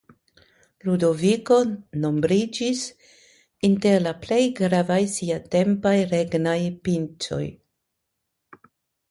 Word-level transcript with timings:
Ludoviko 0.85 1.57
nombriĝis 2.05 2.81
inter 3.69 3.99
la 4.07 4.15
plej 4.25 4.41
gravaj 4.61 4.99
siatempaj 5.17 5.93
regnaj 6.17 6.57
pincoj. 6.89 7.43